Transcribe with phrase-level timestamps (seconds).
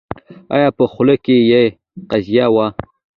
[0.53, 1.63] او په خوله کې يې
[2.09, 2.67] قیضه وي